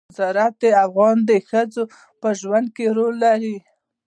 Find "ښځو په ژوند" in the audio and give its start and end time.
1.49-2.67